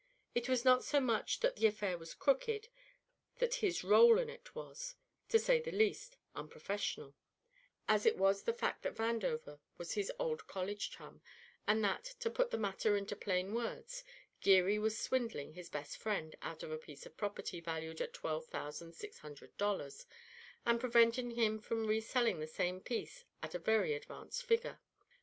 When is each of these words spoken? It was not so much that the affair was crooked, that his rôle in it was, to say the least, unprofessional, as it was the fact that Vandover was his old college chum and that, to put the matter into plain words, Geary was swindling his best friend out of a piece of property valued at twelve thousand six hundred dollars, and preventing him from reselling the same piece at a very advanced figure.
It 0.33 0.49
was 0.49 0.65
not 0.65 0.83
so 0.83 0.99
much 0.99 1.41
that 1.41 1.57
the 1.57 1.67
affair 1.67 1.95
was 1.95 2.15
crooked, 2.15 2.69
that 3.35 3.53
his 3.61 3.83
rôle 3.83 4.19
in 4.19 4.31
it 4.31 4.55
was, 4.55 4.95
to 5.29 5.37
say 5.37 5.61
the 5.61 5.71
least, 5.71 6.17
unprofessional, 6.33 7.13
as 7.87 8.07
it 8.07 8.17
was 8.17 8.41
the 8.41 8.51
fact 8.51 8.81
that 8.81 8.95
Vandover 8.95 9.59
was 9.77 9.93
his 9.93 10.11
old 10.17 10.47
college 10.47 10.89
chum 10.89 11.21
and 11.67 11.83
that, 11.83 12.15
to 12.19 12.31
put 12.31 12.49
the 12.49 12.57
matter 12.57 12.97
into 12.97 13.15
plain 13.15 13.53
words, 13.53 14.03
Geary 14.39 14.79
was 14.79 14.97
swindling 14.97 15.53
his 15.53 15.69
best 15.69 15.97
friend 15.97 16.35
out 16.41 16.63
of 16.63 16.71
a 16.71 16.79
piece 16.79 17.05
of 17.05 17.15
property 17.15 17.59
valued 17.61 18.01
at 18.01 18.11
twelve 18.15 18.47
thousand 18.47 18.93
six 18.93 19.19
hundred 19.19 19.55
dollars, 19.57 20.07
and 20.65 20.79
preventing 20.79 21.29
him 21.29 21.59
from 21.59 21.85
reselling 21.85 22.39
the 22.39 22.47
same 22.47 22.81
piece 22.81 23.23
at 23.43 23.53
a 23.53 23.59
very 23.59 23.93
advanced 23.93 24.41
figure. 24.41 24.79